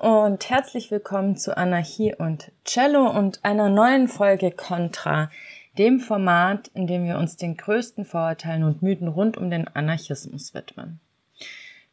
und 0.00 0.48
herzlich 0.48 0.90
willkommen 0.90 1.36
zu 1.36 1.58
Anarchie 1.58 2.14
und 2.14 2.52
Cello 2.64 3.10
und 3.10 3.44
einer 3.44 3.68
neuen 3.68 4.08
Folge 4.08 4.50
Contra, 4.50 5.30
dem 5.76 6.00
Format, 6.00 6.68
in 6.68 6.86
dem 6.86 7.04
wir 7.04 7.18
uns 7.18 7.36
den 7.36 7.54
größten 7.54 8.06
Vorurteilen 8.06 8.64
und 8.64 8.80
Mythen 8.80 9.08
rund 9.08 9.36
um 9.36 9.50
den 9.50 9.68
Anarchismus 9.68 10.54
widmen. 10.54 11.00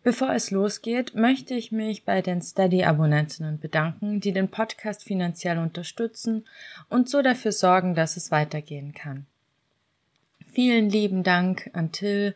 Bevor 0.04 0.34
es 0.34 0.52
losgeht, 0.52 1.16
möchte 1.16 1.54
ich 1.54 1.74
mich 1.74 2.06
bei 2.06 2.22
den 2.22 2.42
Steady-Abonnentinnen 2.42 3.60
bedanken, 3.60 4.22
die 4.22 4.32
den 4.32 4.48
Podcast 4.48 5.04
finanziell 5.04 5.58
unterstützen 5.58 6.46
und 6.90 7.10
so 7.10 7.22
dafür 7.22 7.52
sorgen, 7.52 7.94
dass 7.94 8.16
es 8.16 8.32
weitergehen 8.32 8.94
kann. 8.94 9.26
Vielen 10.54 10.90
lieben 10.90 11.24
Dank 11.24 11.70
an 11.74 11.92
Till, 11.92 12.36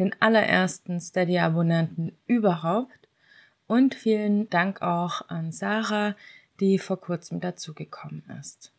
den 0.00 0.16
allerersten 0.18 0.98
Steady-Abonnenten 0.98 2.10
überhaupt 2.26 3.02
und 3.72 3.94
vielen 3.94 4.50
Dank 4.50 4.82
auch 4.82 5.30
an 5.30 5.50
Sarah, 5.50 6.14
die 6.60 6.78
vor 6.78 7.00
kurzem 7.00 7.40
dazugekommen 7.40 8.22
ist. 8.38 8.70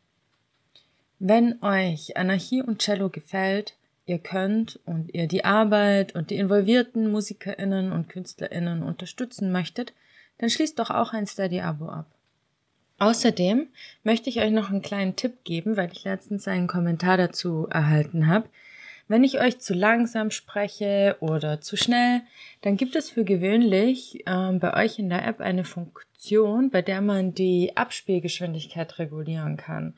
Wenn 1.17 1.59
euch 1.64 2.16
Anarchie 2.16 2.62
und 2.62 2.84
Cello 2.84 3.09
gefällt, 3.09 3.76
ihr 4.06 4.20
könnt 4.20 4.80
und 4.86 5.12
ihr 5.16 5.28
die 5.28 5.45
Arbeit 5.45 6.14
und 6.14 6.30
die 6.30 6.36
involvierten 6.36 7.12
MusikerInnen 7.12 7.92
und 7.92 8.08
KünstlerInnen 8.08 8.84
unterstützen 8.84 9.52
möchtet, 9.52 9.94
dann 10.38 10.52
schließt 10.52 10.78
doch 10.78 10.92
auch 10.92 11.12
ein 11.12 11.26
Steady-Abo 11.26 11.89
ab. 11.89 12.06
Außerdem 13.00 13.70
möchte 14.04 14.30
ich 14.30 14.42
euch 14.42 14.52
noch 14.52 14.70
einen 14.70 14.84
kleinen 14.84 15.16
Tipp 15.16 15.44
geben, 15.44 15.76
weil 15.76 15.92
ich 15.92 16.04
letztens 16.04 16.48
einen 16.48 16.67
Kommentar 16.67 17.17
dazu 17.17 17.67
erhalten 17.67 18.28
habe. 18.28 18.48
Wenn 19.08 19.23
ich 19.23 19.40
euch 19.42 19.59
zu 19.59 19.73
langsam 19.73 20.32
spreche 20.32 21.18
oder 21.20 21.62
zu 21.62 21.76
schnell, 21.76 22.22
dann 22.62 22.78
gibt 22.78 22.96
es 22.96 23.10
für 23.10 23.26
gewöhnlich 23.26 24.26
äh, 24.26 24.52
bei 24.54 24.84
euch 24.84 24.98
in 24.98 25.10
der 25.10 25.26
App 25.26 25.42
eine 25.42 25.66
Funktion, 25.66 26.70
bei 26.70 26.82
der 26.82 27.02
man 27.02 27.34
die 27.34 27.76
Abspielgeschwindigkeit 27.76 29.00
regulieren 29.00 29.58
kann. 29.58 29.95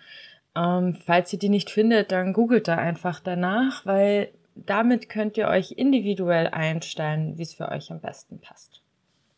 Ähm, 0.56 0.96
falls 1.06 1.32
ihr 1.34 1.40
die 1.40 1.50
nicht 1.50 1.70
findet, 1.70 2.12
dann 2.12 2.34
googelt 2.34 2.68
da 2.68 2.76
einfach 2.76 3.20
danach, 3.20 3.86
weil 3.86 4.30
damit 4.56 5.10
könnt 5.10 5.38
ihr 5.38 5.50
euch 5.50 5.74
individuell 5.74 6.48
einstellen, 6.48 7.38
wie 7.38 7.44
es 7.44 7.54
für 7.54 7.70
euch 7.70 7.92
am 7.92 8.00
besten 8.00 8.40
passt. 8.40 8.82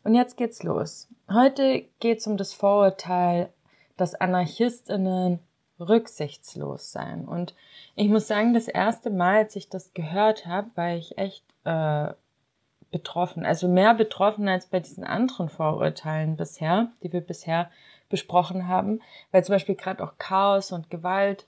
Und 0.04 0.14
jetzt 0.14 0.36
geht's 0.36 0.62
los. 0.62 1.08
Heute 1.30 1.84
geht's 2.00 2.26
um 2.26 2.36
das 2.36 2.54
Vorurteil, 2.54 3.52
dass 3.96 4.14
Anarchistinnen 4.14 5.40
rücksichtslos 5.80 6.92
sein. 6.92 7.26
Und 7.26 7.54
ich 7.94 8.08
muss 8.08 8.26
sagen, 8.26 8.54
das 8.54 8.68
erste 8.68 9.10
Mal, 9.10 9.38
als 9.38 9.56
ich 9.56 9.68
das 9.68 9.94
gehört 9.94 10.46
habe, 10.46 10.68
war 10.74 10.94
ich 10.94 11.18
echt 11.18 11.44
äh, 11.64 12.08
betroffen. 12.90 13.44
Also 13.44 13.68
mehr 13.68 13.94
betroffen 13.94 14.48
als 14.48 14.66
bei 14.66 14.80
diesen 14.80 15.04
anderen 15.04 15.48
Vorurteilen 15.48 16.36
bisher, 16.36 16.88
die 17.02 17.12
wir 17.12 17.20
bisher 17.20 17.70
besprochen 18.08 18.68
haben. 18.68 19.00
Weil 19.30 19.44
zum 19.44 19.54
Beispiel 19.54 19.74
gerade 19.74 20.02
auch 20.02 20.18
Chaos 20.18 20.72
und 20.72 20.90
Gewalt, 20.90 21.46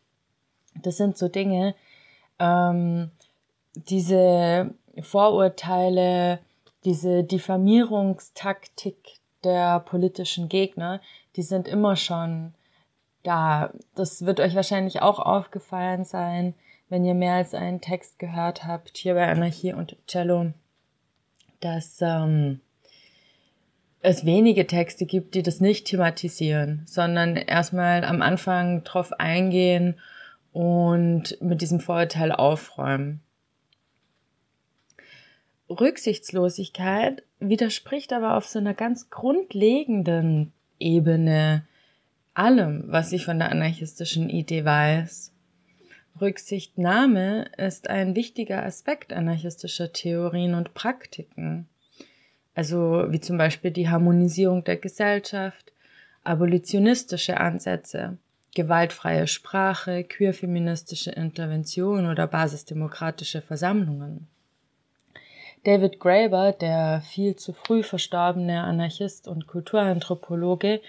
das 0.75 0.97
sind 0.97 1.16
so 1.16 1.28
Dinge, 1.28 1.75
ähm, 2.38 3.10
diese 3.75 4.75
Vorurteile, 5.00 6.41
diese 6.84 7.25
Diffamierungstaktik 7.25 9.19
der 9.44 9.81
politischen 9.81 10.49
Gegner, 10.49 11.00
die 11.37 11.43
sind 11.43 11.69
immer 11.69 11.97
schon 11.97 12.55
da, 13.22 13.72
das 13.94 14.25
wird 14.25 14.41
euch 14.41 14.54
wahrscheinlich 14.54 15.03
auch 15.03 15.19
aufgefallen 15.19 16.04
sein, 16.04 16.54
wenn 16.88 17.04
ihr 17.04 17.14
mehr 17.14 17.34
als 17.34 17.54
einen 17.54 17.81
Text 17.81 18.19
gehört 18.19 18.64
habt, 18.66 18.97
hier 18.97 19.14
bei 19.14 19.28
Anarchie 19.28 19.72
und 19.72 19.97
Cello, 20.06 20.53
dass 21.60 21.98
ähm, 22.00 22.60
es 24.00 24.25
wenige 24.25 24.66
Texte 24.66 25.06
gibt, 25.06 25.34
die 25.34 25.42
das 25.42 25.60
nicht 25.60 25.86
thematisieren, 25.86 26.82
sondern 26.86 27.36
erstmal 27.36 28.04
am 28.04 28.22
Anfang 28.22 28.82
drauf 28.84 29.12
eingehen 29.12 30.00
und 30.52 31.41
mit 31.41 31.60
diesem 31.60 31.81
Vorurteil 31.81 32.32
aufräumen. 32.32 33.20
Rücksichtslosigkeit 35.69 37.22
widerspricht 37.38 38.12
aber 38.12 38.37
auf 38.37 38.47
so 38.47 38.58
einer 38.58 38.75
ganz 38.75 39.10
grundlegenden 39.10 40.52
Ebene 40.81 41.64
allem, 42.35 42.85
was 42.87 43.13
ich 43.13 43.25
von 43.25 43.39
der 43.39 43.51
anarchistischen 43.51 44.29
Idee 44.29 44.65
weiß. 44.65 45.33
Rücksichtnahme 46.21 47.47
ist 47.57 47.89
ein 47.89 48.15
wichtiger 48.15 48.65
Aspekt 48.65 49.13
anarchistischer 49.13 49.93
Theorien 49.93 50.55
und 50.55 50.75
Praktiken. 50.75 51.69
Also 52.55 53.07
wie 53.09 53.21
zum 53.21 53.39
Beispiel 53.39 53.71
die 53.71 53.89
Harmonisierung 53.89 54.65
der 54.65 54.77
Gesellschaft, 54.77 55.73
abolitionistische 56.25 57.39
Ansätze, 57.39 58.19
gewaltfreie 58.55 59.27
Sprache, 59.27 60.05
queerfeministische 60.05 61.12
Intervention 61.12 62.07
oder 62.07 62.27
basisdemokratische 62.27 63.41
Versammlungen. 63.41 64.27
David 65.65 66.01
Graeber, 66.01 66.53
der 66.53 67.03
viel 67.03 67.37
zu 67.37 67.53
früh 67.53 67.83
verstorbene 67.83 68.62
Anarchist 68.62 69.29
und 69.29 69.47
Kulturanthropologe, 69.47 70.81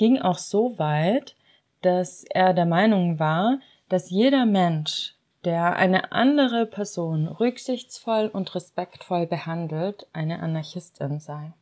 ging 0.00 0.18
auch 0.18 0.38
so 0.38 0.78
weit, 0.78 1.36
dass 1.82 2.24
er 2.24 2.54
der 2.54 2.64
Meinung 2.64 3.18
war, 3.18 3.60
dass 3.90 4.08
jeder 4.08 4.46
Mensch, 4.46 5.14
der 5.44 5.76
eine 5.76 6.10
andere 6.12 6.64
Person 6.64 7.28
rücksichtsvoll 7.28 8.28
und 8.32 8.54
respektvoll 8.54 9.26
behandelt, 9.26 10.06
eine 10.14 10.40
Anarchistin 10.40 11.20
sei. 11.20 11.52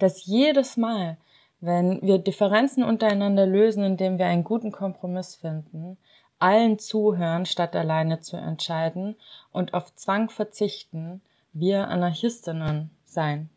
Dass 0.00 0.26
jedes 0.26 0.76
Mal, 0.76 1.16
wenn 1.60 2.02
wir 2.02 2.18
Differenzen 2.18 2.82
untereinander 2.82 3.46
lösen, 3.46 3.84
indem 3.84 4.18
wir 4.18 4.26
einen 4.26 4.42
guten 4.42 4.72
Kompromiss 4.72 5.36
finden, 5.36 5.96
allen 6.40 6.76
zuhören, 6.80 7.46
statt 7.46 7.76
alleine 7.76 8.18
zu 8.18 8.36
entscheiden 8.36 9.14
und 9.52 9.74
auf 9.74 9.94
Zwang 9.94 10.28
verzichten, 10.28 11.22
wir 11.52 11.86
Anarchistinnen 11.86 12.90
sein. 13.04 13.48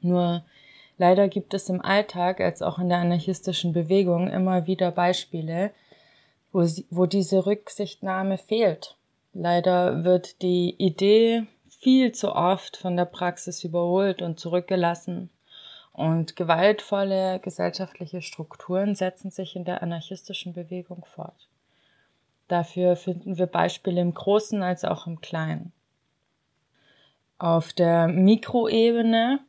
Nur 0.00 0.44
Leider 0.96 1.28
gibt 1.28 1.54
es 1.54 1.68
im 1.68 1.80
Alltag 1.80 2.40
als 2.40 2.62
auch 2.62 2.78
in 2.78 2.88
der 2.88 2.98
anarchistischen 2.98 3.72
Bewegung 3.72 4.28
immer 4.28 4.66
wieder 4.66 4.92
Beispiele, 4.92 5.72
wo, 6.52 6.62
sie, 6.62 6.86
wo 6.90 7.06
diese 7.06 7.46
Rücksichtnahme 7.46 8.38
fehlt. 8.38 8.96
Leider 9.32 10.04
wird 10.04 10.40
die 10.42 10.76
Idee 10.78 11.46
viel 11.80 12.12
zu 12.12 12.34
oft 12.34 12.76
von 12.76 12.96
der 12.96 13.06
Praxis 13.06 13.64
überholt 13.64 14.22
und 14.22 14.38
zurückgelassen. 14.38 15.30
Und 15.92 16.36
gewaltvolle 16.36 17.40
gesellschaftliche 17.40 18.22
Strukturen 18.22 18.94
setzen 18.94 19.30
sich 19.30 19.54
in 19.54 19.64
der 19.64 19.82
anarchistischen 19.82 20.52
Bewegung 20.52 21.04
fort. 21.04 21.48
Dafür 22.48 22.96
finden 22.96 23.38
wir 23.38 23.46
Beispiele 23.46 24.00
im 24.00 24.14
Großen 24.14 24.62
als 24.62 24.84
auch 24.84 25.06
im 25.06 25.20
Kleinen. 25.20 25.72
Auf 27.38 27.72
der 27.72 28.08
Mikroebene 28.08 29.40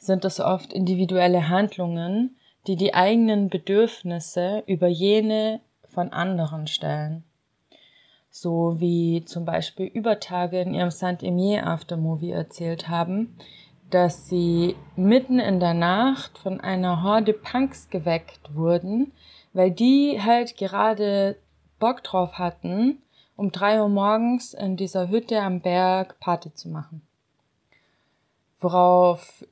sind 0.00 0.24
es 0.24 0.40
oft 0.40 0.72
individuelle 0.72 1.48
Handlungen, 1.48 2.36
die 2.66 2.76
die 2.76 2.94
eigenen 2.94 3.48
Bedürfnisse 3.48 4.62
über 4.66 4.88
jene 4.88 5.60
von 5.88 6.12
anderen 6.12 6.66
stellen. 6.66 7.24
So 8.30 8.76
wie 8.78 9.24
zum 9.24 9.44
Beispiel 9.44 9.86
Übertage 9.86 10.60
in 10.60 10.74
ihrem 10.74 10.90
Saint-Emier 10.90 11.66
Aftermovie 11.66 12.30
erzählt 12.30 12.88
haben, 12.88 13.36
dass 13.90 14.28
sie 14.28 14.76
mitten 14.96 15.38
in 15.40 15.58
der 15.58 15.74
Nacht 15.74 16.38
von 16.38 16.60
einer 16.60 17.02
Horde 17.02 17.32
Punks 17.32 17.90
geweckt 17.90 18.54
wurden, 18.54 19.12
weil 19.52 19.72
die 19.72 20.20
halt 20.22 20.56
gerade 20.56 21.36
Bock 21.80 22.04
drauf 22.04 22.34
hatten, 22.38 23.02
um 23.36 23.50
drei 23.50 23.80
Uhr 23.80 23.88
morgens 23.88 24.54
in 24.54 24.76
dieser 24.76 25.08
Hütte 25.08 25.40
am 25.40 25.60
Berg 25.60 26.20
Party 26.20 26.54
zu 26.54 26.68
machen. 26.68 27.02
Worauf 28.60 29.44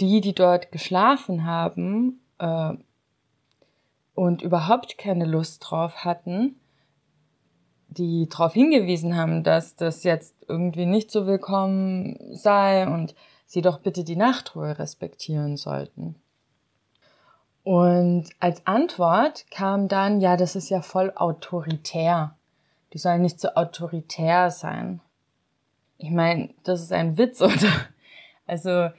die, 0.00 0.20
die 0.20 0.34
dort 0.34 0.72
geschlafen 0.72 1.44
haben 1.44 2.20
äh, 2.38 2.72
und 4.14 4.42
überhaupt 4.42 4.98
keine 4.98 5.24
Lust 5.24 5.64
drauf 5.68 6.04
hatten, 6.04 6.56
die 7.88 8.28
darauf 8.28 8.52
hingewiesen 8.52 9.16
haben, 9.16 9.44
dass 9.44 9.76
das 9.76 10.04
jetzt 10.04 10.34
irgendwie 10.48 10.86
nicht 10.86 11.10
so 11.10 11.26
willkommen 11.26 12.18
sei 12.34 12.86
und 12.86 13.14
sie 13.46 13.62
doch 13.62 13.78
bitte 13.78 14.04
die 14.04 14.16
Nachtruhe 14.16 14.78
respektieren 14.78 15.56
sollten. 15.56 16.16
Und 17.62 18.26
als 18.40 18.66
Antwort 18.66 19.46
kam 19.50 19.88
dann, 19.88 20.20
ja, 20.20 20.36
das 20.36 20.54
ist 20.54 20.68
ja 20.68 20.82
voll 20.82 21.12
autoritär. 21.14 22.36
Die 22.92 22.98
sollen 22.98 23.22
nicht 23.22 23.40
so 23.40 23.48
autoritär 23.54 24.50
sein. 24.50 25.00
Ich 25.96 26.10
meine, 26.10 26.50
das 26.64 26.82
ist 26.82 26.92
ein 26.92 27.16
Witz, 27.16 27.40
oder? 27.40 27.72
Also 28.46 28.90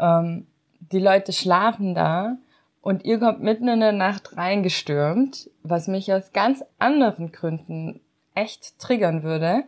ähm, 0.00 0.46
die 0.80 0.98
Leute 0.98 1.32
schlafen 1.32 1.94
da 1.94 2.36
und 2.82 3.04
ihr 3.04 3.18
kommt 3.18 3.42
mitten 3.42 3.68
in 3.68 3.80
der 3.80 3.92
Nacht 3.92 4.36
reingestürmt, 4.36 5.50
was 5.62 5.86
mich 5.86 6.12
aus 6.12 6.32
ganz 6.32 6.64
anderen 6.78 7.30
Gründen 7.30 8.00
echt 8.34 8.78
triggern 8.78 9.22
würde. 9.22 9.64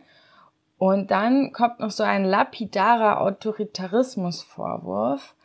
Und 0.77 1.11
dann 1.11 1.53
kommt 1.53 1.79
noch 1.79 1.91
so 1.91 2.03
ein 2.03 2.25
lapidarer 2.25 3.21
Autoritarismusvorwurf, 3.21 5.35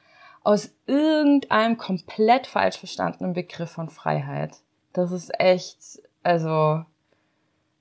aus 0.42 0.70
irgendeinem 0.86 1.76
komplett 1.76 2.46
falsch 2.46 2.78
verstandenen 2.78 3.34
Begriff 3.34 3.70
von 3.70 3.90
Freiheit. 3.90 4.56
Das 4.94 5.12
ist 5.12 5.38
echt, 5.38 6.00
also, 6.22 6.84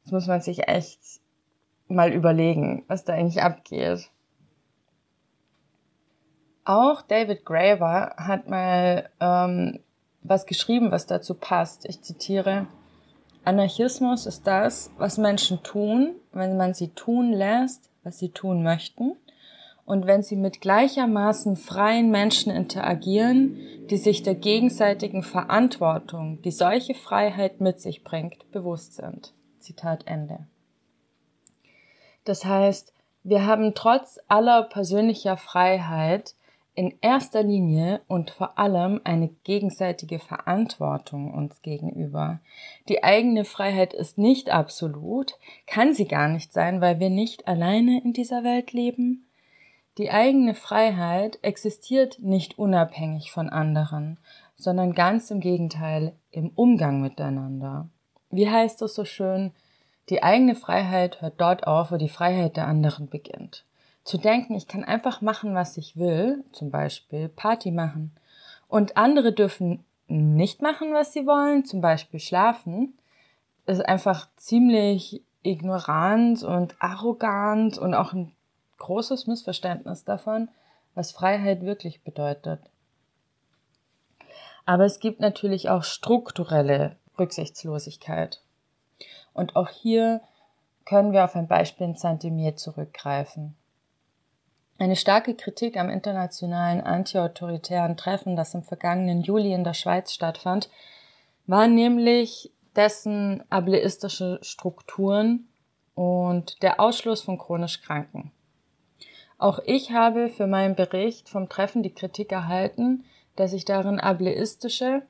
das 0.03 0.11
muss 0.11 0.27
man 0.27 0.41
sich 0.41 0.67
echt 0.67 0.99
mal 1.87 2.11
überlegen, 2.11 2.83
was 2.87 3.05
da 3.05 3.13
eigentlich 3.13 3.41
abgeht. 3.41 4.09
Auch 6.67 7.01
David 7.01 7.45
Graeber 7.45 8.13
hat 8.17 8.49
mal 8.49 9.09
ähm, 9.21 9.79
was 10.21 10.45
geschrieben, 10.45 10.91
was 10.91 11.05
dazu 11.05 11.33
passt. 11.33 11.85
Ich 11.85 12.01
zitiere, 12.01 12.67
Anarchismus 13.45 14.25
ist 14.25 14.45
das, 14.45 14.91
was 14.97 15.17
Menschen 15.17 15.63
tun, 15.63 16.15
wenn 16.33 16.57
man 16.57 16.73
sie 16.73 16.89
tun 16.89 17.31
lässt, 17.31 17.89
was 18.03 18.19
sie 18.19 18.31
tun 18.31 18.63
möchten, 18.63 19.15
und 19.85 20.07
wenn 20.07 20.23
sie 20.23 20.35
mit 20.35 20.59
gleichermaßen 20.59 21.55
freien 21.55 22.11
Menschen 22.11 22.51
interagieren, 22.51 23.57
die 23.89 23.95
sich 23.95 24.21
der 24.21 24.35
gegenseitigen 24.35 25.23
Verantwortung, 25.23 26.41
die 26.41 26.51
solche 26.51 26.95
Freiheit 26.95 27.61
mit 27.61 27.79
sich 27.79 28.03
bringt, 28.03 28.51
bewusst 28.51 28.95
sind. 28.95 29.31
Zitat 29.59 30.05
Ende. 30.05 30.39
Das 32.25 32.43
heißt, 32.43 32.91
wir 33.23 33.45
haben 33.45 33.73
trotz 33.73 34.19
aller 34.27 34.63
persönlicher 34.63 35.37
Freiheit 35.37 36.33
in 36.77 36.93
erster 37.01 37.41
Linie 37.41 38.01
und 38.07 38.29
vor 38.29 38.59
allem 38.59 39.01
eine 39.03 39.29
gegenseitige 39.43 40.19
Verantwortung 40.19 41.33
uns 41.33 41.63
gegenüber. 41.63 42.39
Die 42.87 43.03
eigene 43.03 43.45
Freiheit 43.45 43.95
ist 43.95 44.19
nicht 44.19 44.51
absolut, 44.51 45.39
kann 45.65 45.95
sie 45.95 46.07
gar 46.07 46.27
nicht 46.27 46.53
sein, 46.53 46.79
weil 46.79 46.99
wir 46.99 47.09
nicht 47.09 47.47
alleine 47.47 47.99
in 48.03 48.13
dieser 48.13 48.43
Welt 48.43 48.73
leben. 48.73 49.25
Die 49.97 50.11
eigene 50.11 50.53
Freiheit 50.53 51.39
existiert 51.41 52.19
nicht 52.19 52.59
unabhängig 52.59 53.31
von 53.31 53.49
anderen, 53.49 54.19
sondern 54.55 54.93
ganz 54.93 55.31
im 55.31 55.39
Gegenteil 55.39 56.13
im 56.29 56.51
Umgang 56.53 57.01
miteinander. 57.01 57.89
Wie 58.29 58.51
heißt 58.51 58.83
es 58.83 58.93
so 58.93 59.03
schön, 59.03 59.51
die 60.09 60.21
eigene 60.21 60.53
Freiheit 60.53 61.21
hört 61.21 61.41
dort 61.41 61.65
auf, 61.65 61.91
wo 61.91 61.97
die 61.97 62.07
Freiheit 62.07 62.55
der 62.55 62.67
anderen 62.67 63.09
beginnt 63.09 63.65
zu 64.07 64.17
denken, 64.17 64.55
ich 64.55 64.69
kann 64.69 64.85
einfach 64.85 65.19
machen, 65.19 65.53
was 65.53 65.75
ich 65.75 65.97
will, 65.97 66.45
zum 66.53 66.71
Beispiel 66.71 67.27
Party 67.27 67.71
machen, 67.71 68.15
und 68.69 68.95
andere 68.95 69.33
dürfen 69.33 69.83
nicht 70.07 70.61
machen, 70.61 70.93
was 70.93 71.11
sie 71.11 71.27
wollen, 71.27 71.65
zum 71.65 71.81
Beispiel 71.81 72.21
schlafen, 72.21 72.97
ist 73.65 73.85
einfach 73.85 74.29
ziemlich 74.37 75.21
ignorant 75.43 76.41
und 76.43 76.75
arrogant 76.79 77.77
und 77.77 77.93
auch 77.93 78.13
ein 78.13 78.31
großes 78.77 79.27
Missverständnis 79.27 80.05
davon, 80.05 80.47
was 80.95 81.11
Freiheit 81.11 81.63
wirklich 81.63 82.01
bedeutet. 82.01 82.61
Aber 84.65 84.85
es 84.85 85.01
gibt 85.01 85.19
natürlich 85.19 85.69
auch 85.69 85.83
strukturelle 85.83 86.95
Rücksichtslosigkeit. 87.19 88.41
Und 89.33 89.57
auch 89.57 89.67
hier 89.69 90.21
können 90.85 91.11
wir 91.11 91.25
auf 91.25 91.35
ein 91.35 91.47
Beispiel 91.47 91.87
in 91.87 91.95
Saint-Demier 91.95 92.55
zurückgreifen. 92.55 93.56
Eine 94.79 94.95
starke 94.95 95.33
Kritik 95.33 95.75
am 95.77 95.89
internationalen 95.89 96.81
antiautoritären 96.81 97.97
Treffen, 97.97 98.35
das 98.35 98.53
im 98.53 98.63
vergangenen 98.63 99.23
Juli 99.23 99.53
in 99.53 99.63
der 99.63 99.73
Schweiz 99.73 100.13
stattfand, 100.13 100.69
war 101.47 101.67
nämlich 101.67 102.51
dessen 102.75 103.43
ableistische 103.49 104.37
Strukturen 104.43 105.47
und 105.95 106.61
der 106.61 106.79
Ausschluss 106.79 107.21
von 107.21 107.39
chronisch 107.39 107.81
Kranken. 107.81 108.31
Auch 109.39 109.59
ich 109.65 109.91
habe 109.91 110.29
für 110.29 110.45
meinen 110.45 110.75
Bericht 110.75 111.27
vom 111.27 111.49
Treffen 111.49 111.81
die 111.81 111.93
Kritik 111.93 112.31
erhalten, 112.31 113.03
dass 113.35 113.53
ich 113.53 113.65
darin 113.65 113.99
ableistische, 113.99 115.01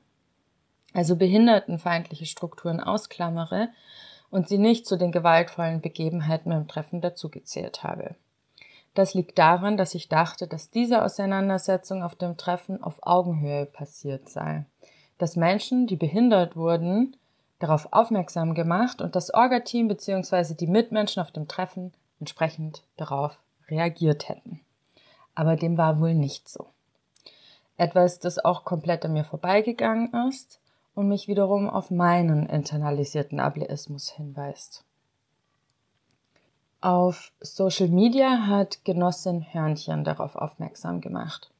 also 0.94 1.16
behindertenfeindliche 1.16 2.24
Strukturen 2.26 2.80
ausklammere 2.80 3.68
und 4.30 4.48
sie 4.48 4.58
nicht 4.58 4.86
zu 4.86 4.96
den 4.96 5.12
gewaltvollen 5.12 5.82
Begebenheiten 5.82 6.50
beim 6.50 6.68
Treffen 6.68 7.02
dazugezählt 7.02 7.82
habe. 7.82 8.14
Das 8.94 9.14
liegt 9.14 9.38
daran, 9.38 9.76
dass 9.76 9.94
ich 9.94 10.08
dachte, 10.08 10.46
dass 10.46 10.70
diese 10.70 11.04
Auseinandersetzung 11.04 12.02
auf 12.02 12.14
dem 12.16 12.36
Treffen 12.36 12.82
auf 12.82 12.98
Augenhöhe 13.02 13.66
passiert 13.66 14.28
sei. 14.28 14.64
Dass 15.18 15.36
Menschen, 15.36 15.86
die 15.86 15.96
behindert 15.96 16.56
wurden, 16.56 17.16
darauf 17.58 17.92
aufmerksam 17.92 18.54
gemacht 18.54 19.00
und 19.00 19.16
das 19.16 19.32
Orga-Team 19.32 19.88
bzw. 19.88 20.54
die 20.54 20.66
Mitmenschen 20.66 21.22
auf 21.22 21.30
dem 21.30 21.48
Treffen 21.48 21.92
entsprechend 22.20 22.82
darauf 22.96 23.38
reagiert 23.68 24.28
hätten. 24.28 24.60
Aber 25.34 25.56
dem 25.56 25.76
war 25.76 26.00
wohl 26.00 26.14
nicht 26.14 26.48
so. 26.48 26.66
Etwas, 27.76 28.18
das 28.18 28.44
auch 28.44 28.64
komplett 28.64 29.04
an 29.04 29.12
mir 29.12 29.24
vorbeigegangen 29.24 30.12
ist 30.28 30.58
und 30.94 31.08
mich 31.08 31.28
wiederum 31.28 31.70
auf 31.70 31.90
meinen 31.90 32.48
internalisierten 32.48 33.38
Ableismus 33.38 34.10
hinweist. 34.10 34.84
Auf 36.80 37.32
Social 37.40 37.88
Media 37.88 38.46
hat 38.46 38.84
Genossin 38.84 39.44
Hörnchen 39.52 40.04
darauf 40.04 40.36
aufmerksam 40.36 41.00
gemacht. 41.00 41.50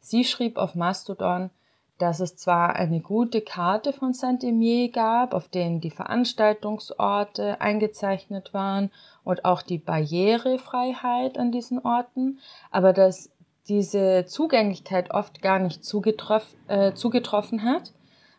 Sie 0.00 0.24
schrieb 0.24 0.56
auf 0.56 0.74
Mastodon, 0.74 1.50
dass 1.98 2.18
es 2.18 2.36
zwar 2.36 2.74
eine 2.74 3.00
gute 3.00 3.42
Karte 3.42 3.92
von 3.92 4.14
Saint-Emier 4.14 4.90
gab, 4.90 5.34
auf 5.34 5.48
denen 5.48 5.80
die 5.80 5.90
Veranstaltungsorte 5.90 7.60
eingezeichnet 7.60 8.54
waren 8.54 8.90
und 9.22 9.44
auch 9.44 9.60
die 9.60 9.78
Barrierefreiheit 9.78 11.38
an 11.38 11.52
diesen 11.52 11.78
Orten, 11.78 12.38
aber 12.70 12.92
dass 12.92 13.30
diese 13.68 14.24
Zugänglichkeit 14.26 15.10
oft 15.10 15.42
gar 15.42 15.58
nicht 15.58 15.84
zugetroff, 15.84 16.46
äh, 16.68 16.94
zugetroffen 16.94 17.62
hat, 17.64 17.92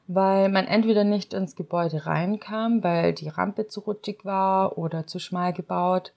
weil 0.08 0.50
man 0.50 0.66
entweder 0.66 1.04
nicht 1.04 1.34
ins 1.34 1.56
Gebäude 1.56 2.06
reinkam, 2.06 2.84
weil 2.84 3.14
die 3.14 3.30
Rampe 3.30 3.68
zu 3.68 3.80
rutschig 3.80 4.26
war 4.26 4.78
oder 4.78 5.08
zu 5.08 5.20
schmal 5.20 5.54
gebaut, 5.54 6.14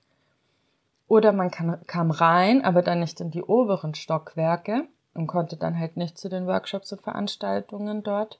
oder 1.08 1.32
man 1.32 1.50
kann, 1.50 1.84
kam 1.86 2.10
rein, 2.10 2.64
aber 2.64 2.82
dann 2.82 3.00
nicht 3.00 3.20
in 3.20 3.30
die 3.30 3.42
oberen 3.42 3.94
Stockwerke 3.94 4.86
und 5.14 5.26
konnte 5.26 5.56
dann 5.56 5.78
halt 5.78 5.96
nicht 5.96 6.18
zu 6.18 6.28
den 6.28 6.46
Workshops 6.46 6.92
und 6.92 7.02
Veranstaltungen 7.02 8.02
dort 8.02 8.38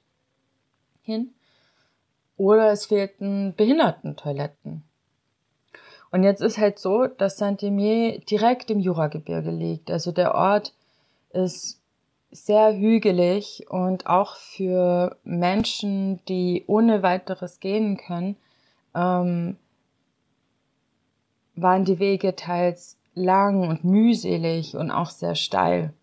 hin. 1.01 1.33
Oder 2.37 2.71
es 2.71 2.85
fehlten 2.85 3.53
Behindertentoiletten. 3.55 4.83
Und 6.11 6.23
jetzt 6.23 6.41
ist 6.41 6.57
halt 6.57 6.79
so, 6.79 7.07
dass 7.07 7.37
Saint-Demier 7.37 8.19
direkt 8.19 8.71
im 8.71 8.79
Juragebirge 8.79 9.51
liegt. 9.51 9.91
Also 9.91 10.11
der 10.11 10.33
Ort 10.33 10.73
ist 11.31 11.79
sehr 12.31 12.75
hügelig 12.75 13.65
und 13.69 14.07
auch 14.07 14.35
für 14.35 15.17
Menschen, 15.23 16.23
die 16.25 16.63
ohne 16.67 17.03
weiteres 17.03 17.59
gehen 17.59 17.97
können, 17.97 18.37
ähm, 18.95 19.57
waren 21.61 21.85
die 21.85 21.99
Wege 21.99 22.35
teils 22.35 22.97
lang 23.15 23.67
und 23.67 23.83
mühselig 23.83 24.75
und 24.75 24.91
auch 24.91 25.09
sehr 25.09 25.35
steil. 25.35 25.93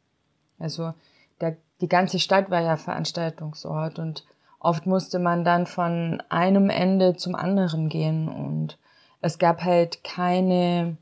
Also 0.59 0.93
der, 1.41 1.57
die 1.81 1.89
ganze 1.89 2.19
Stadt 2.19 2.51
war 2.51 2.63
ja 2.63 2.77
Veranstaltungsort 2.77 3.99
und 3.99 4.25
oft 4.59 4.87
musste 4.87 5.19
man 5.19 5.45
dann 5.45 5.67
von 5.67 6.23
einem 6.29 6.71
Ende 6.71 7.17
zum 7.17 7.35
anderen 7.35 7.89
gehen 7.89 8.29
und 8.29 8.79
es 9.21 9.39
gab 9.39 9.63
halt 9.63 10.05
keine, 10.05 10.97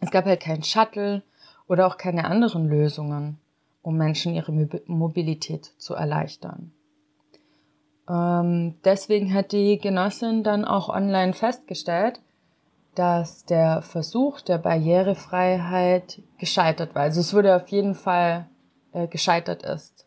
es 0.00 0.10
gab 0.10 0.24
halt 0.24 0.40
kein 0.40 0.62
Shuttle 0.62 1.22
oder 1.68 1.86
auch 1.86 1.96
keine 1.96 2.24
anderen 2.24 2.68
Lösungen, 2.68 3.38
um 3.82 3.96
Menschen 3.96 4.34
ihre 4.34 4.52
Mobilität 4.86 5.72
zu 5.78 5.94
erleichtern. 5.94 6.72
Ähm, 8.08 8.74
deswegen 8.84 9.32
hat 9.32 9.52
die 9.52 9.78
Genossin 9.78 10.42
dann 10.42 10.64
auch 10.64 10.88
online 10.88 11.32
festgestellt, 11.32 12.20
dass 12.94 13.44
der 13.44 13.82
Versuch 13.82 14.40
der 14.40 14.58
Barrierefreiheit 14.58 16.22
gescheitert 16.38 16.94
war. 16.94 17.02
Also 17.02 17.20
es 17.20 17.32
wurde 17.32 17.56
auf 17.56 17.68
jeden 17.68 17.94
Fall 17.94 18.48
äh, 18.92 19.06
gescheitert 19.06 19.62
ist. 19.62 20.06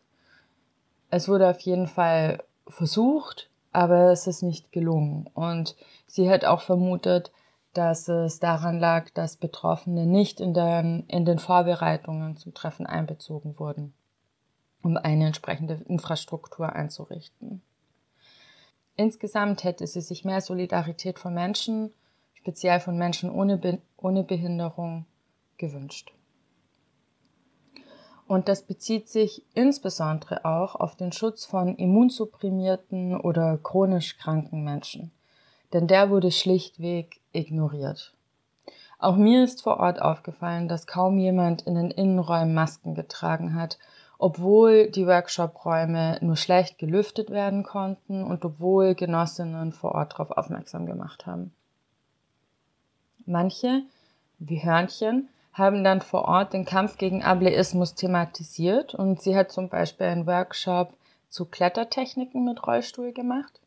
Es 1.10 1.28
wurde 1.28 1.50
auf 1.50 1.60
jeden 1.62 1.88
Fall 1.88 2.44
versucht, 2.68 3.50
aber 3.72 4.12
es 4.12 4.28
ist 4.28 4.42
nicht 4.42 4.72
gelungen. 4.72 5.30
Und 5.34 5.76
sie 6.08 6.30
hat 6.30 6.46
auch 6.46 6.62
vermutet, 6.62 7.32
dass 7.74 8.08
es 8.08 8.40
daran 8.40 8.80
lag, 8.80 9.10
dass 9.12 9.36
Betroffene 9.36 10.06
nicht 10.06 10.40
in 10.40 10.54
den, 10.54 11.06
in 11.08 11.26
den 11.26 11.40
Vorbereitungen 11.40 12.38
zum 12.38 12.54
Treffen 12.54 12.86
einbezogen 12.86 13.60
wurden, 13.60 13.94
um 14.82 14.96
eine 14.98 15.28
entsprechende 15.28 15.82
Infrastruktur 15.88 16.72
einzurichten. 16.72 17.62
Insgesamt 18.96 19.64
hätte 19.66 19.86
sie 19.88 20.02
sich 20.02 20.24
mehr 20.24 20.40
Solidarität 20.40 21.20
von 21.20 21.34
Menschen 21.34 21.94
speziell 22.46 22.80
von 22.80 22.96
Menschen 22.96 23.32
ohne, 23.32 23.58
Be 23.58 23.80
ohne 23.98 24.24
Behinderung, 24.24 25.08
gewünscht. 25.58 26.14
Und 28.28 28.48
das 28.48 28.62
bezieht 28.62 29.10
sich 29.10 29.44
insbesondere 29.56 30.46
auch 30.46 30.76
auf 30.76 30.96
den 30.96 31.12
Schutz 31.12 31.44
von 31.44 31.76
immunsupprimierten 31.76 33.20
oder 33.20 33.58
chronisch 33.58 34.18
kranken 34.18 34.64
Menschen. 34.64 35.12
Denn 35.74 35.88
der 35.88 36.12
wurde 36.12 36.30
schlichtweg 36.30 37.20
ignoriert. 37.32 38.14
Auch 39.00 39.16
mir 39.16 39.44
ist 39.44 39.64
vor 39.64 39.80
Ort 39.80 40.00
aufgefallen, 40.00 40.68
dass 40.68 40.86
kaum 40.86 41.18
jemand 41.18 41.64
in 41.64 41.74
den 41.74 41.90
Innenräumen 41.90 42.54
Masken 42.54 42.94
getragen 42.94 43.56
hat 43.56 43.80
obwohl 44.18 44.90
die 44.90 45.08
Workshop-Räume 45.08 46.20
nur 46.22 46.36
schlecht 46.36 46.78
gelüftet 46.78 47.30
werden 47.30 47.64
konnten 47.64 48.24
und 48.24 48.46
obwohl 48.46 48.96
Genossinnen 48.96 49.74
vor 49.74 49.94
Ort 49.94 50.14
darauf 50.14 50.32
aufmerksam 50.32 50.86
gemacht 50.86 51.26
haben. 51.26 51.54
Manche, 53.26 53.84
wie 54.40 54.64
Hörnchen, 54.64 55.30
haben 55.54 55.84
dann 55.84 56.02
vor 56.02 56.26
Ort 56.26 56.54
den 56.54 56.66
Kampf 56.66 56.98
gegen 56.98 57.24
Ableismus 57.24 57.96
thematisiert 57.96 58.94
und 58.94 59.22
sie 59.22 59.36
hat 59.36 59.52
zum 59.52 59.70
Beispiel 59.70 60.08
einen 60.08 60.28
Workshop 60.28 60.94
zu 61.30 61.46
Klettertechniken 61.46 62.44
mit 62.44 62.66
Rollstuhl 62.68 63.14
gemacht. 63.14 63.60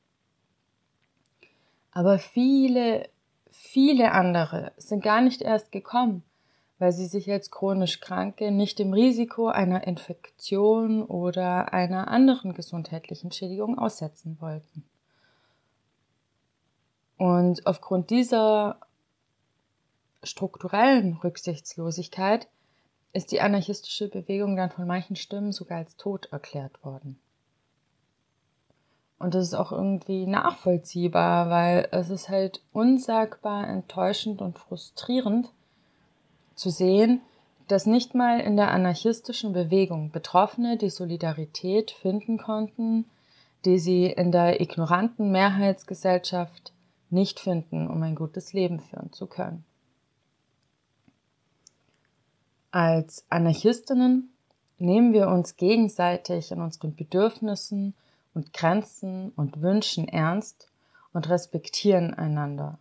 Aber 1.93 2.19
viele, 2.19 3.09
viele 3.51 4.13
andere 4.13 4.73
sind 4.77 5.03
gar 5.03 5.23
nicht 5.23 5.41
erst 5.41 5.73
gekommen, 5.73 6.23
weil 6.79 6.93
sie 6.93 7.07
sich 7.07 7.31
als 7.31 7.51
chronisch 7.51 8.01
Kranke 8.01 8.51
nicht 8.51 8.79
dem 8.79 8.93
Risiko 8.93 9.49
einer 9.49 9.87
Infektion 9.87 11.03
oder 11.03 11.73
einer 11.73 12.09
anderen 12.09 12.53
gesundheitlichen 12.53 13.33
Schädigung 13.33 13.79
aussetzen 13.79 14.37
wollten. 14.41 14.85
Und 17.17 17.67
aufgrund 17.67 18.11
dieser 18.11 18.79
strukturellen 20.29 21.15
Rücksichtslosigkeit 21.15 22.49
ist 23.13 23.33
die 23.33 23.41
anarchistische 23.41 24.09
Bewegung 24.09 24.57
dann 24.57 24.71
von 24.71 24.87
manchen 24.87 25.17
Stimmen 25.17 25.53
sogar 25.53 25.79
als 25.79 25.97
tot 25.97 26.27
erklärt 26.31 26.85
worden. 26.85 27.19
Und 29.19 29.35
das 29.35 29.45
ist 29.45 29.55
auch 29.55 29.73
irgendwie 29.73 30.27
nachvollziehbar, 30.27 31.51
weil 31.51 31.89
es 31.91 32.11
ist 32.11 32.29
halt 32.29 32.63
unsagbar 32.73 33.67
enttäuschend 33.67 34.41
und 34.41 34.59
frustrierend 34.59 35.51
zu 36.55 36.71
sehen, 36.71 37.21
dass 37.67 37.87
nicht 37.87 38.15
mal 38.15 38.41
in 38.41 38.57
der 38.57 38.71
anarchistischen 38.71 39.53
Bewegung 39.53 40.11
Betroffene 40.11 40.77
die 40.77 40.91
Solidarität 40.91 41.91
finden 41.91 42.39
konnten, 42.39 43.07
die 43.65 43.79
sie 43.79 44.07
in 44.07 44.31
der 44.31 44.61
ignoranten 44.61 45.31
Mehrheitsgesellschaft 45.33 46.73
nicht 47.11 47.41
finden, 47.41 47.89
um 47.89 48.03
ein 48.03 48.15
gutes 48.15 48.53
Leben 48.53 48.81
führen 48.81 49.13
zu 49.13 49.27
können. 49.27 49.65
Als 52.71 53.25
Anarchistinnen 53.31 54.31
nehmen 54.79 55.13
wir 55.13 55.29
uns 55.29 55.57
gegenseitig 55.57 56.53
in 56.53 56.61
unseren 56.61 56.95
Bedürfnissen 56.95 57.95
und 58.35 58.53
Grenzen 58.53 59.33
und 59.37 59.63
Wünschen 59.63 60.07
ernst 60.07 60.69
und 61.13 61.29
respektieren 61.29 62.13
einander, 62.13 62.79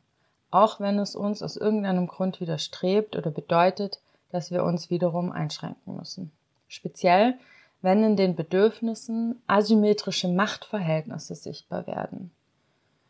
auch 0.52 0.80
wenn 0.80 1.00
es 1.00 1.16
uns 1.16 1.42
aus 1.42 1.56
irgendeinem 1.56 2.08
Grund 2.08 2.42
widerstrebt 2.42 3.16
oder 3.16 3.32
bedeutet, 3.32 4.02
dass 4.30 4.52
wir 4.52 4.64
uns 4.64 4.90
wiederum 4.90 5.32
einschränken 5.32 5.96
müssen. 5.96 6.32
Speziell, 6.68 7.36
wenn 7.82 8.04
in 8.04 8.18
den 8.18 8.36
Bedürfnissen 8.36 9.42
asymmetrische 9.48 10.28
Machtverhältnisse 10.28 11.36
sichtbar 11.36 11.88
werden. 11.88 12.32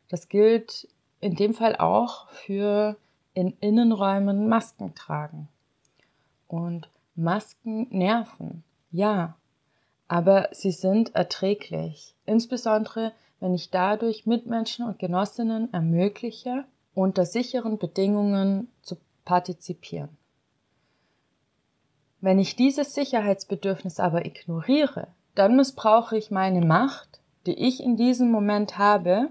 Das 0.09 0.29
gilt 0.29 0.87
in 1.19 1.35
dem 1.35 1.55
Fall 1.55 1.75
auch 1.75 2.29
für 2.29 2.97
in 3.33 3.57
Innenräumen 3.59 4.47
Masken 4.47 4.93
tragen. 4.93 5.47
Und 6.47 6.89
Masken 7.15 7.87
nerven, 7.89 8.63
ja, 8.91 9.35
aber 10.07 10.49
sie 10.51 10.71
sind 10.71 11.15
erträglich, 11.15 12.15
insbesondere 12.25 13.11
wenn 13.39 13.53
ich 13.53 13.69
dadurch 13.69 14.25
Mitmenschen 14.25 14.85
und 14.85 14.99
Genossinnen 14.99 15.71
ermögliche, 15.73 16.65
unter 16.93 17.25
sicheren 17.25 17.77
Bedingungen 17.77 18.71
zu 18.81 18.97
partizipieren. 19.25 20.09
Wenn 22.21 22.39
ich 22.39 22.55
dieses 22.55 22.95
Sicherheitsbedürfnis 22.95 23.99
aber 23.99 24.25
ignoriere, 24.25 25.07
dann 25.35 25.55
missbrauche 25.55 26.17
ich 26.17 26.31
meine 26.31 26.65
Macht, 26.65 27.19
die 27.45 27.53
ich 27.53 27.83
in 27.83 27.95
diesem 27.95 28.31
Moment 28.31 28.79
habe, 28.79 29.29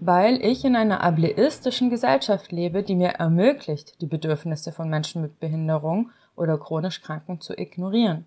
weil 0.00 0.44
ich 0.44 0.64
in 0.64 0.76
einer 0.76 1.02
ableistischen 1.02 1.90
Gesellschaft 1.90 2.52
lebe, 2.52 2.82
die 2.82 2.94
mir 2.94 3.10
ermöglicht, 3.10 4.00
die 4.00 4.06
Bedürfnisse 4.06 4.72
von 4.72 4.88
Menschen 4.88 5.22
mit 5.22 5.40
Behinderung 5.40 6.10
oder 6.36 6.56
chronisch 6.58 7.02
Kranken 7.02 7.40
zu 7.40 7.58
ignorieren. 7.58 8.24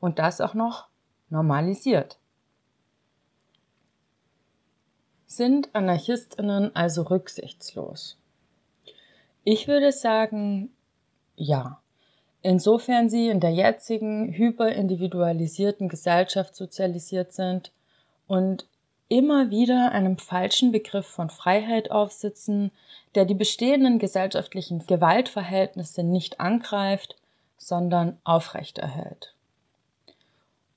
Und 0.00 0.20
das 0.20 0.40
auch 0.40 0.54
noch 0.54 0.86
normalisiert. 1.28 2.18
Sind 5.26 5.74
Anarchistinnen 5.74 6.74
also 6.74 7.02
rücksichtslos? 7.02 8.16
Ich 9.44 9.66
würde 9.66 9.92
sagen, 9.92 10.70
ja. 11.36 11.80
Insofern 12.42 13.10
sie 13.10 13.28
in 13.28 13.40
der 13.40 13.50
jetzigen 13.50 14.32
hyperindividualisierten 14.32 15.88
Gesellschaft 15.88 16.54
sozialisiert 16.54 17.32
sind 17.32 17.72
und 18.28 18.66
immer 19.08 19.50
wieder 19.50 19.92
einem 19.92 20.18
falschen 20.18 20.72
Begriff 20.72 21.06
von 21.06 21.30
Freiheit 21.30 21.90
aufsitzen, 21.90 22.70
der 23.14 23.24
die 23.24 23.34
bestehenden 23.34 23.98
gesellschaftlichen 23.98 24.86
Gewaltverhältnisse 24.86 26.02
nicht 26.02 26.40
angreift, 26.40 27.16
sondern 27.56 28.18
aufrechterhält. 28.24 29.34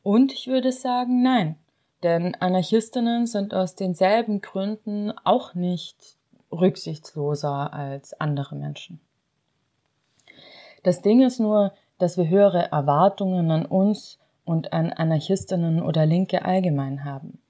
Und 0.03 0.33
ich 0.33 0.47
würde 0.47 0.71
sagen, 0.71 1.21
nein, 1.21 1.55
denn 2.03 2.35
Anarchistinnen 2.35 3.27
sind 3.27 3.53
aus 3.53 3.75
denselben 3.75 4.41
Gründen 4.41 5.11
auch 5.23 5.53
nicht 5.53 6.17
rücksichtsloser 6.51 7.73
als 7.73 8.19
andere 8.19 8.55
Menschen. 8.55 8.99
Das 10.83 11.01
Ding 11.01 11.21
ist 11.21 11.39
nur, 11.39 11.73
dass 11.99 12.17
wir 12.17 12.27
höhere 12.27 12.71
Erwartungen 12.71 13.51
an 13.51 13.65
uns 13.65 14.17
und 14.43 14.73
an 14.73 14.91
Anarchistinnen 14.91 15.83
oder 15.83 16.05
Linke 16.07 16.43
allgemein 16.43 17.05
haben. 17.05 17.40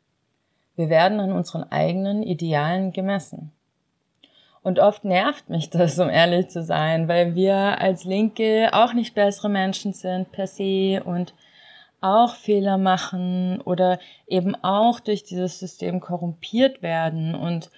Wir 0.81 0.89
werden 0.89 1.19
an 1.19 1.31
unseren 1.31 1.71
eigenen 1.71 2.23
Idealen 2.23 2.91
gemessen. 2.91 3.51
Und 4.63 4.79
oft 4.79 5.05
nervt 5.05 5.47
mich 5.47 5.69
das, 5.69 5.99
um 5.99 6.09
ehrlich 6.09 6.47
zu 6.47 6.63
sein, 6.63 7.07
weil 7.07 7.35
wir 7.35 7.79
als 7.79 8.03
Linke 8.03 8.71
auch 8.73 8.93
nicht 8.93 9.13
bessere 9.13 9.47
Menschen 9.47 9.93
sind 9.93 10.31
per 10.31 10.47
se 10.47 11.03
und 11.05 11.35
auch 12.01 12.33
Fehler 12.33 12.79
machen 12.79 13.61
oder 13.61 13.99
eben 14.25 14.55
auch 14.63 14.99
durch 14.99 15.21
dieses 15.21 15.59
System 15.59 15.99
korrumpiert 15.99 16.81
werden 16.81 17.35
und 17.35 17.69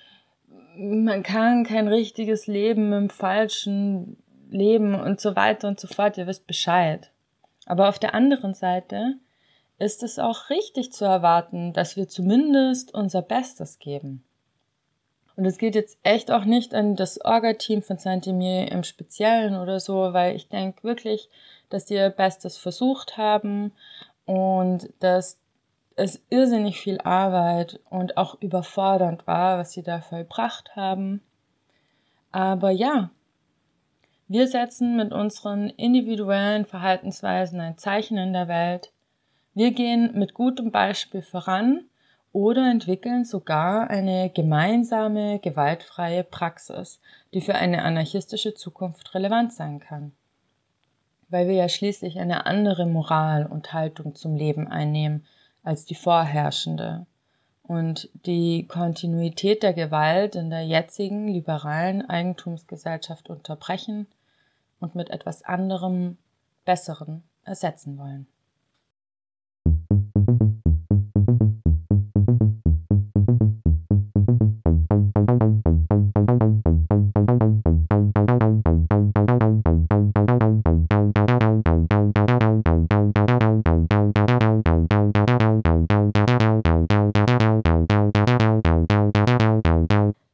man 0.78 1.24
kann 1.24 1.66
kein 1.66 1.90
richtiges 1.90 2.48
Leben 2.48 2.94
im 2.94 3.10
falschen 3.10 4.16
Leben 4.50 4.96
und 4.96 5.20
so 5.20 5.36
weiter 5.36 5.68
und 5.68 5.78
so 5.78 5.90
fort. 5.90 6.18
Ihr 6.18 6.26
wisst 6.26 6.48
Bescheid. 6.48 7.12
Aber 7.66 7.90
auf 7.90 8.00
der 8.00 8.16
anderen 8.16 8.54
Seite 8.54 9.18
ist 9.80 10.04
es 10.04 10.20
auch 10.20 10.50
richtig 10.50 10.92
zu 10.94 11.06
erwarten, 11.06 11.74
dass 11.74 11.96
wir 11.96 12.08
zumindest 12.08 12.94
unser 12.94 13.22
Bestes 13.22 13.80
geben. 13.80 14.24
Und 15.36 15.46
es 15.46 15.58
geht 15.58 15.76
jetzt 15.76 15.98
echt 16.04 16.30
auch 16.32 16.46
nicht 16.46 16.76
an 16.76 16.96
das 16.96 17.20
Orga-Team 17.24 17.82
von 17.82 17.98
Saint-Emile 17.98 18.68
im 18.68 18.84
Speziellen 18.84 19.56
oder 19.56 19.80
so, 19.80 20.14
weil 20.14 20.36
ich 20.36 20.48
denke 20.48 20.84
wirklich, 20.84 21.28
dass 21.70 21.86
die 21.86 21.96
ihr 21.96 22.10
Bestes 22.10 22.58
versucht 22.58 23.18
haben 23.18 23.72
und 24.26 24.90
dass 25.00 25.40
es 25.96 26.22
irrsinnig 26.30 26.80
viel 26.80 27.00
Arbeit 27.02 27.80
und 27.90 28.18
auch 28.18 28.40
überfordernd 28.42 29.26
war, 29.26 29.58
was 29.58 29.72
sie 29.72 29.84
da 29.84 30.02
vollbracht 30.02 30.76
haben. 30.76 31.22
Aber 32.32 32.72
ja, 32.72 33.10
wir 34.28 34.48
setzen 34.48 34.96
mit 34.96 35.12
unseren 35.12 35.70
individuellen 35.70 36.66
Verhaltensweisen 36.66 37.60
ein 37.60 37.78
Zeichen 37.78 38.18
in 38.18 38.34
der 38.34 38.48
Welt 38.48 38.93
wir 39.54 39.72
gehen 39.72 40.18
mit 40.18 40.34
gutem 40.34 40.72
Beispiel 40.72 41.22
voran 41.22 41.86
oder 42.32 42.70
entwickeln 42.70 43.26
sogar 43.26 43.90
eine 43.90 44.32
gemeinsame, 44.32 45.40
gewaltfreie 45.40 46.24
Praxis, 46.24 47.00
die 47.34 47.42
für 47.42 47.56
eine 47.56 47.84
anarchistische 47.84 48.56
Zukunft 48.56 49.14
relevant 49.14 49.54
sein 49.54 49.80
kann. 49.80 50.14
Weil 51.30 51.48
wir 51.48 51.56
ja 51.56 51.70
schließlich 51.70 52.20
eine 52.20 52.48
andere 52.48 52.88
Moral 52.88 53.46
und 53.46 53.74
Haltung 53.74 54.16
zum 54.16 54.36
Leben 54.36 54.68
einnehmen 54.68 55.26
als 55.64 55.86
die 55.86 55.96
vorherrschende 55.96 57.06
und 57.62 58.10
die 58.26 58.68
Kontinuität 58.68 59.64
der 59.64 59.74
Gewalt 59.74 60.36
in 60.36 60.50
der 60.50 60.66
jetzigen 60.66 61.28
liberalen 61.28 62.08
Eigentumsgesellschaft 62.10 63.30
unterbrechen 63.30 64.08
und 64.80 64.96
mit 64.96 65.12
etwas 65.12 65.44
anderem, 65.44 66.18
besseren 66.66 67.24
ersetzen 67.46 67.98
wollen. 67.98 68.28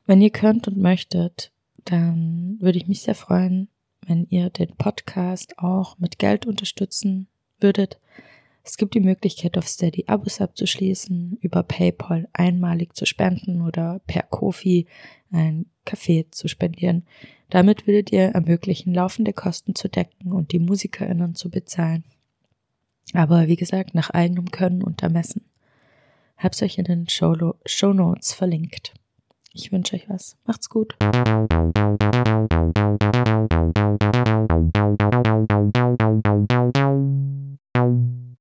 Wenn 0.09 0.21
ihr 0.21 0.31
könnt 0.31 0.67
und 0.67 0.77
möchtet, 0.77 1.51
dann 1.85 2.57
würde 2.59 2.79
ich 2.79 2.87
mich 2.87 3.03
sehr 3.03 3.13
freuen, 3.13 3.69
wenn 4.07 4.25
ihr 4.25 4.49
den 4.49 4.75
Podcast 4.75 5.59
auch 5.59 5.99
mit 5.99 6.17
Geld 6.17 6.47
unterstützen 6.47 7.27
würdet. 7.59 7.99
Es 8.69 8.77
gibt 8.77 8.93
die 8.93 8.99
Möglichkeit, 8.99 9.57
auf 9.57 9.67
Steady 9.67 10.03
Abos 10.05 10.41
abzuschließen, 10.41 11.39
über 11.41 11.63
PayPal 11.63 12.29
einmalig 12.33 12.95
zu 12.95 13.07
spenden 13.07 13.63
oder 13.63 13.99
per 14.05 14.21
Kofi 14.21 14.85
ein 15.31 15.65
Kaffee 15.85 16.27
zu 16.29 16.47
spendieren. 16.47 17.07
Damit 17.49 17.87
würdet 17.87 18.11
ihr 18.11 18.25
ermöglichen, 18.25 18.93
laufende 18.93 19.33
Kosten 19.33 19.73
zu 19.73 19.89
decken 19.89 20.31
und 20.31 20.51
die 20.51 20.59
MusikerInnen 20.59 21.33
zu 21.33 21.49
bezahlen. 21.49 22.03
Aber 23.13 23.47
wie 23.47 23.55
gesagt, 23.55 23.95
nach 23.95 24.11
eigenem 24.11 24.51
Können 24.51 24.83
und 24.83 25.01
Ermessen. 25.01 25.45
Hab's 26.37 26.61
euch 26.61 26.77
in 26.77 26.85
den 26.85 27.09
Show, 27.09 27.55
Show 27.65 27.91
Notes 27.91 28.33
verlinkt. 28.33 28.93
Ich 29.51 29.71
wünsche 29.71 29.95
euch 29.95 30.07
was. 30.07 30.37
Macht's 30.45 30.69
gut. 30.69 30.95